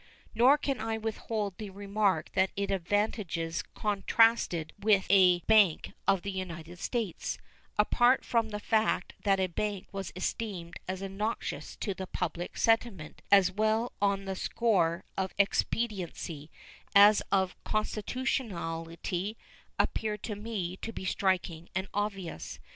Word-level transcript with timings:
Nor 0.33 0.57
can 0.57 0.79
I 0.79 0.97
withhold 0.97 1.59
the 1.59 1.69
remark 1.69 2.31
that 2.33 2.49
its 2.55 2.71
advantages 2.71 3.61
contrasted 3.75 4.73
with 4.79 5.05
a 5.11 5.41
bank 5.41 5.91
of 6.07 6.23
the 6.23 6.31
United 6.31 6.79
States, 6.79 7.37
apart 7.77 8.25
from 8.25 8.49
the 8.49 8.59
fact 8.59 9.13
that 9.21 9.39
a 9.39 9.45
bank 9.45 9.89
was 9.91 10.11
esteemed 10.15 10.79
as 10.87 11.03
obnoxious 11.03 11.75
to 11.75 11.93
the 11.93 12.07
public 12.07 12.57
sentiment 12.57 13.21
as 13.31 13.51
well 13.51 13.91
on 14.01 14.25
the 14.25 14.35
score 14.35 15.03
of 15.19 15.35
expediency 15.37 16.49
as 16.95 17.21
of 17.31 17.55
constitutionality, 17.63 19.37
appeared 19.77 20.23
to 20.23 20.35
me 20.35 20.77
to 20.77 20.91
be 20.91 21.05
striking 21.05 21.69
and 21.75 21.87
obvious. 21.93 22.57